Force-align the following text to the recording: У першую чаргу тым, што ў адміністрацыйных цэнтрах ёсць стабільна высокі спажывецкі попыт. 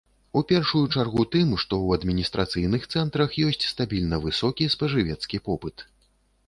У 0.39 0.41
першую 0.51 0.79
чаргу 0.95 1.25
тым, 1.35 1.51
што 1.63 1.73
ў 1.85 2.01
адміністрацыйных 2.01 2.89
цэнтрах 2.95 3.39
ёсць 3.47 3.69
стабільна 3.75 4.21
высокі 4.27 4.73
спажывецкі 4.77 5.37
попыт. 5.51 5.77